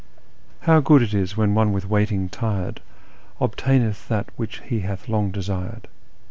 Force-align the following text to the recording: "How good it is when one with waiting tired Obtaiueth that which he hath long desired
"How 0.61 0.79
good 0.79 1.03
it 1.03 1.13
is 1.13 1.37
when 1.37 1.53
one 1.53 1.73
with 1.73 1.87
waiting 1.87 2.27
tired 2.27 2.81
Obtaiueth 3.39 4.07
that 4.07 4.29
which 4.35 4.61
he 4.61 4.79
hath 4.79 5.07
long 5.07 5.29
desired 5.29 5.87